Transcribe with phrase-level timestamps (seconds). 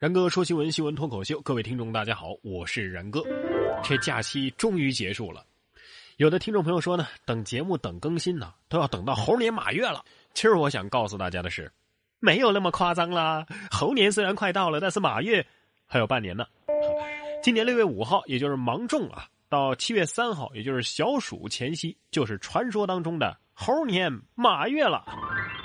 [0.00, 3.22] 然哥说新闻，新闻脱口秀，各位听众大家好，我是然哥。
[3.84, 5.44] 这假期终于结束了，
[6.16, 10.02] 有的听众朋友说呢，等节目等更新呢，都要等到猴年马月了。
[10.32, 11.70] 其实我想告诉大家的是，
[12.18, 13.44] 没有那么夸张啦。
[13.70, 15.46] 猴年虽然快到了，但是马月
[15.84, 16.46] 还有半年呢。
[17.42, 25.04] 今年六月五号，也就是芒种啊，到七月三号，也就是小暑前夕，就是传说当中的猴年马月了。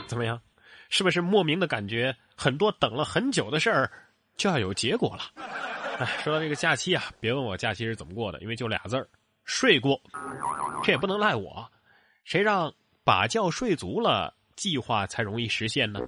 [0.07, 0.41] 怎么样？
[0.89, 3.89] 是不是莫名的感觉，很多等了很久的事儿？
[4.37, 5.23] 就要有结果了。
[5.97, 9.07] 哎，说到这个假期啊，别问我假期是怎么过的，因为就俩字儿，
[9.43, 9.99] 睡过。
[10.83, 11.65] 这也不能赖我，
[12.23, 15.99] 谁让把觉睡足了，计划才容易实现呢？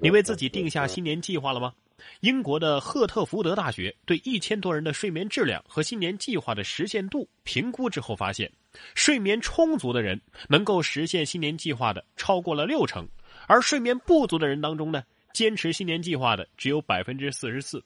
[0.00, 1.72] 你为自己定下新年计划了吗？
[2.18, 8.50] 英国的赫特福德大学对一千多人的睡眠质量和新年计划的实现度评估之后发现，
[8.96, 13.06] 睡眠充足的人能够实现新年计划的超过了六成，
[13.46, 15.04] 而睡眠不足的人当中呢？
[15.32, 17.82] 坚持新年计划的只有百分之四十四。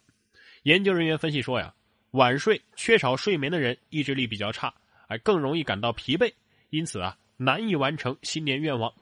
[0.64, 1.73] 研究人员分析说呀，
[2.12, 4.73] 晚睡、缺少睡眠的人意志力比较差，
[5.09, 6.32] 哎，更容易感到疲惫，
[6.70, 8.93] 因此啊，难以完成新年愿望。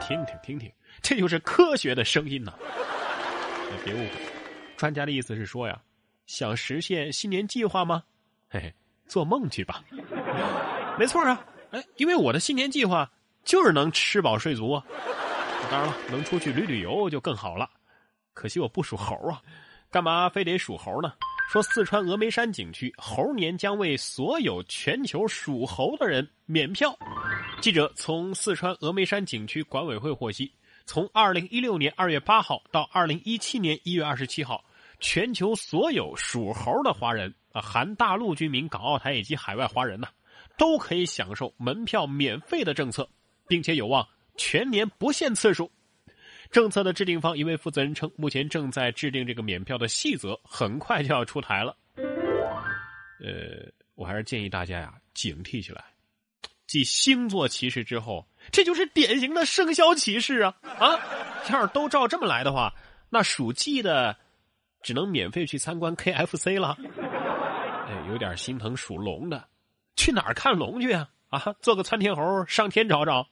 [0.00, 0.70] 听听听听，
[1.00, 2.52] 这就是科学的声音呐！
[3.84, 4.10] 别误会，
[4.76, 5.80] 专家的意思是说呀，
[6.26, 8.02] 想实现新年计划吗？
[8.48, 8.74] 嘿嘿，
[9.06, 9.84] 做梦去吧！
[10.98, 13.10] 没错啊，哎，因为我的新年计划
[13.44, 14.84] 就是能吃饱睡足啊。
[15.70, 17.68] 当然了，能出去旅旅游就更好了。
[18.34, 19.42] 可惜我不属猴啊，
[19.90, 21.12] 干嘛非得属猴呢？
[21.50, 26.96] 说四川峨眉山景区猴年将为所有全球属猴的人免票。
[27.60, 30.52] 记者从四川峨眉山景区管委会获悉，
[30.86, 34.64] 从二零一六年二月八号到二零一七年一月二十七号，
[35.00, 40.08] 全球所有属猴的华人啊，含大陆居民、港澳台以及海外华人呢，
[40.58, 43.08] 都可以享受门票免费的政策，
[43.46, 44.06] 并且有望。
[44.36, 45.70] 全年不限次数，
[46.50, 51.76] 政策的制定方一位负责人称，目前正在制定这个免票的细则，很快就要出台了。
[51.96, 55.84] 呃，我还是建议大家呀，警惕起来。
[56.66, 60.54] 继星座歧视之后，这就是典型的生肖歧视啊！
[60.62, 60.98] 啊，
[61.50, 62.74] 要是都照这么来的话，
[63.08, 64.16] 那属鸡的
[64.82, 66.76] 只能免费去参观 KFC 了。
[67.88, 69.48] 哎，有点心疼属龙的，
[69.94, 71.08] 去哪儿看龙去啊？
[71.28, 73.28] 啊，做个窜天猴上天找找。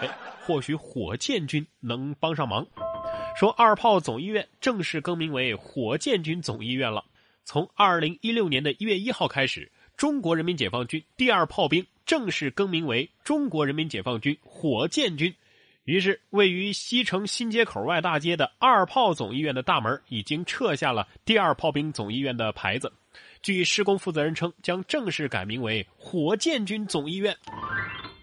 [0.00, 0.08] 哎，
[0.40, 2.66] 或许火箭军能帮上忙。
[3.36, 7.04] 说二炮总医院正式更名为火箭军总医院了。
[7.44, 15.34] 从二零一六年的一月一号开始，中国人民解放军第二炮兵正式更名为中国人民解放军火箭军。
[15.84, 22.92] 于是，位于西城新街口外大街的二炮总医院的大门已经撤下了第二炮兵总医院的牌子。
[23.40, 27.34] 据施工负责人称，将正式改名为火箭军总医院。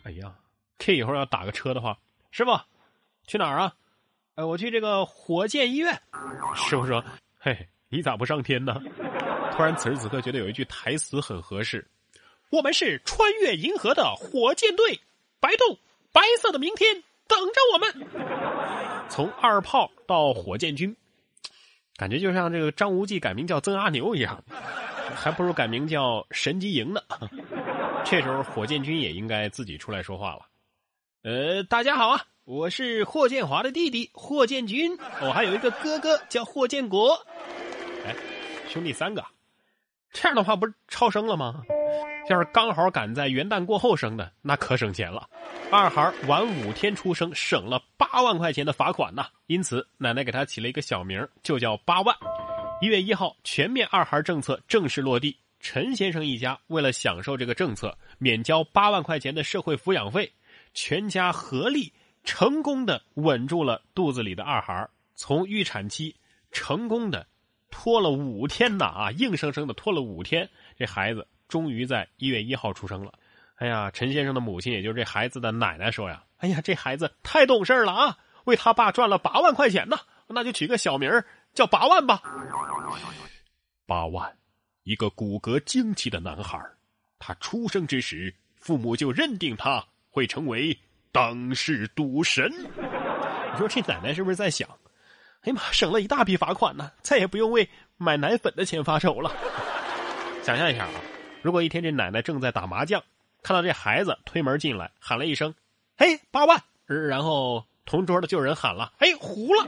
[0.03, 0.31] 哎呀！
[0.77, 1.97] 这以后要打个车的话，
[2.31, 2.51] 师傅，
[3.27, 3.73] 去哪儿啊？
[4.35, 5.93] 哎，我去这个火箭医院。
[6.55, 7.03] 师傅说
[7.39, 8.81] ：“嘿，你咋不上天呢？”
[9.55, 11.87] 突然，此时此刻觉得有一句台词很合适
[12.51, 14.99] ：“我们是穿越银河的火箭队，
[15.39, 15.77] 白洞，
[16.11, 20.93] 白色的明天等着我们。”从二炮到火箭军，
[21.95, 24.43] 感觉就像这个张无忌改名叫曾阿牛一样，
[25.15, 27.01] 还不如改名叫神机营呢。
[28.03, 30.41] 这时候，火箭军也应该自己出来说话了。
[31.25, 37.15] 呃，大家好啊，我是霍建华的弟弟霍建军，我还有一个哥哥叫霍建国。
[38.05, 38.15] 哎，
[38.69, 39.25] 兄弟三个，
[40.11, 41.63] 这样的话不是超生了吗？
[42.29, 45.27] 要是刚好赶在元旦过后生的，那可省钱了。
[45.71, 49.25] 二孩晚五天出生，省了八万块钱的罚款呐。
[49.47, 52.15] 因此，奶奶给他起了一个小名，就叫八万。
[52.81, 60.31] 一月一号，全面二孩政策正式落地，陈先生一家为了享受这个政策，免交八万块钱的社会抚养费。
[60.75, 61.91] 全家合力
[62.23, 66.15] 成功的稳住了肚子里的二孩从预产期
[66.51, 67.25] 成功的
[67.71, 70.47] 拖了五天呐啊，硬生生的拖了五天，
[70.77, 73.13] 这孩子终于在一月一号出生了。
[73.55, 79.97] 哎呀，陈先生的母亲，也就是这孩子的奶奶说呀：“哎呀，这孩子太懂事了啊，为他爸赚了八万块钱呢，
[80.27, 81.09] 那就取个小名
[81.53, 82.21] 叫八万吧。”
[83.87, 84.37] 八万，
[84.83, 86.59] 一个骨骼惊奇的男孩
[87.17, 89.85] 他出生之时，父母就认定他。
[90.15, 90.79] 会成为
[91.11, 92.49] 当世赌神。
[92.49, 94.65] 你说这奶奶是不是在想？
[95.41, 99.29] 哎呀妈，省了一大笔罚款呢，再也不用为买奶粉的钱发愁了。
[100.41, 100.91] 想象一下啊，
[101.41, 103.03] 如果一天这奶奶正在打麻将，
[103.43, 105.53] 看到这孩子推门进来，喊了一声
[105.99, 109.67] “嘿，八万”，然后同桌的就有人喊了“哎，糊了”。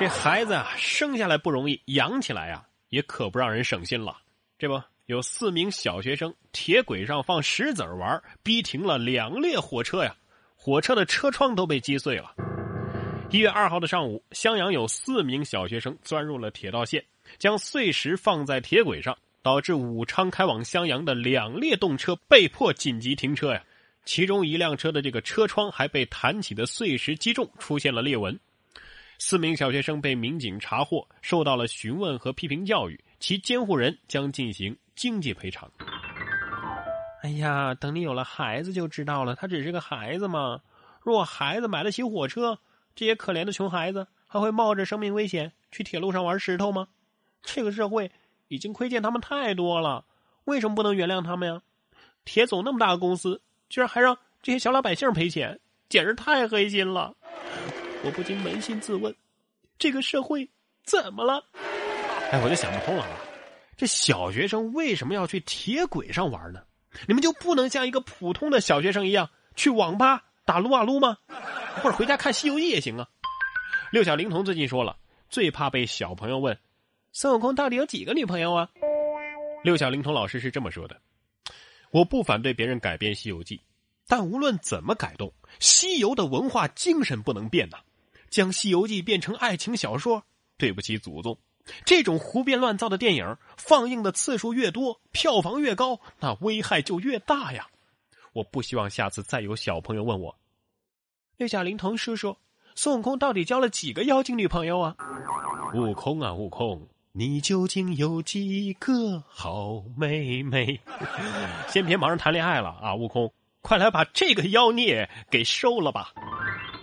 [0.00, 4.16] 这孩子啊，生下来不容易，养起来呀，也可不让人省心了。
[4.58, 4.82] 这不。
[5.06, 10.16] 有四名小学生铁轨上放石子玩，逼停了两列火车呀！
[10.56, 12.34] 火车的车窗都被击碎了。
[13.30, 17.04] 一月二号的上午，襄阳有四名小学生钻入了铁道线，
[17.38, 23.62] 将碎石放在铁轨上，导致武昌开往襄阳的两列动车被迫紧急停车呀。
[24.04, 28.36] 其中一辆车的这个车窗还被弹起的碎石击中，出现了裂纹。
[29.18, 35.70] 四名小学生被民警查获，受到了询问和批评教育，其监护人将进行经济赔偿。
[37.22, 40.60] 哎呀，等你有了孩子就知道了，他只是个孩子嘛。
[41.00, 42.58] 如果孩子买得起火车，
[42.94, 46.88] 这些可怜的穷孩子还会冒着生命危险去铁路上玩石头吗？
[47.42, 48.10] 这个社会
[48.48, 50.04] 已经亏欠他们太多了，
[50.44, 51.62] 为什么不能原谅他们呀？
[52.24, 57.14] 铁总那么大个公司，居然还让这些小老百姓赔钱，简直太黑心了。
[58.04, 59.14] 我不禁扪心自问：
[59.78, 60.48] 这个社会
[60.84, 61.44] 怎么了？
[62.32, 63.16] 哎，我就想不通了啊！
[63.76, 66.62] 这小学生为什么要去铁轨上玩呢？
[67.06, 71.18] 你们就不能像一个普通的小学生一样去网吧打撸啊撸吗？
[71.82, 73.06] 或者回家看《西游记》也行啊！
[73.92, 74.96] 六小龄童最近说了，
[75.28, 76.58] 最怕被小朋友问
[77.12, 78.70] ：“孙悟空到底有几个女朋友啊？”
[79.62, 80.98] 六小龄童老师是这么说的
[81.92, 83.56] ：“我不反对别人改编《西游记》，
[84.06, 87.76] 但无论怎么改动，西游的文化精神不能变呐。
[88.30, 90.24] 将《西游记》变成爱情小说，
[90.56, 91.38] 对不起祖宗。
[91.84, 97.68] 这种胡编乱造的电影，放映的次数越多，票房越高，那危害就越大呀！
[98.32, 100.36] 我不希望下次再有小朋友问我。”
[101.36, 102.36] 六小龄童叔叔，
[102.74, 104.96] 孙悟空到底交了几个妖精女朋友啊？
[105.74, 110.80] 悟空啊，悟空，你究竟有几个好妹妹？
[111.68, 116.14] 先别忙着谈恋爱了啊，悟空，快来把这个妖孽给收了吧！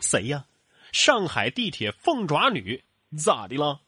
[0.01, 0.45] 谁呀？
[0.91, 2.83] 上海地铁凤爪女，
[3.18, 3.80] 咋的了？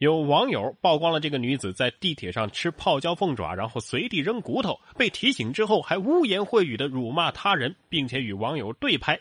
[0.00, 9.20] 有网友曝光了这个女子在地铁上吃泡椒凤爪，然后随地扔骨头，被提醒之后还污言秽语的辱骂他人，并且与网友对拍。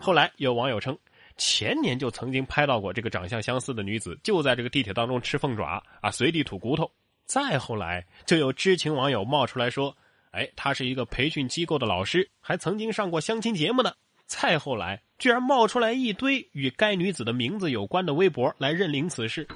[0.00, 0.96] 后来有网友称，
[1.36, 6.88] 前年就曾经拍到过这个长相相似的女子，就在这个地铁当中吃凤爪啊，随地吐骨头。
[7.26, 9.96] 再后来就有知情网友冒出来说，
[10.30, 13.90] 哎，她是一个培训机构的老师，还曾经上过相亲节目呢。
[14.26, 19.48] 再后来居然冒出来一堆与该女子的名字有关的微博来认领此事。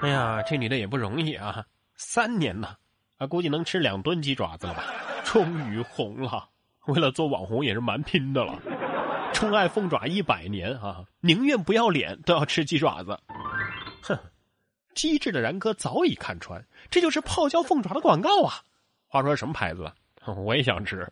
[0.00, 1.64] 哎呀，这女的也不容易啊，
[1.96, 2.76] 三年呢，
[3.16, 4.84] 啊，估计能吃两吨鸡爪子了吧？
[5.24, 6.48] 终于红了，
[6.86, 8.60] 为了做网红也是蛮拼的了。
[9.34, 13.18] 宠爱凤爪一百年啊，宁愿不要脸都要吃鸡爪子。
[14.02, 14.16] 哼，
[14.94, 18.54] 机智的然哥早已看穿，这就是泡椒凤爪的广告啊。
[19.08, 19.92] 话说什么牌子？
[20.44, 21.10] 我也想吃。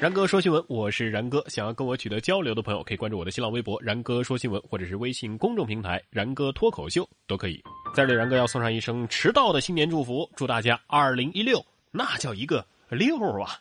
[0.00, 1.44] 然哥说新闻，我是然哥。
[1.48, 7.60] 想要跟我取得交流的朋友，可以关注我的新浪微博“然哥说新闻”，或者是微信公众平台“然哥脱口秀”都可以。
[7.96, 11.60] 在这里，然哥要送上一声迟到的新年祝福，祝大家二零一六
[11.90, 13.58] 那叫一个六啊！